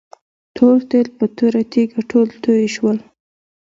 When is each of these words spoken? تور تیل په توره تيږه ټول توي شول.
تور 0.55 0.77
تیل 0.89 1.07
په 1.17 1.25
توره 1.35 1.63
تيږه 1.71 2.01
ټول 2.11 2.27
توي 2.43 2.67
شول. 2.75 2.97